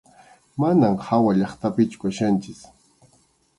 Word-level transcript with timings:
Manam 0.61 0.95
hawallaqtapichu 1.07 1.97
kachkanchik. 2.01 2.59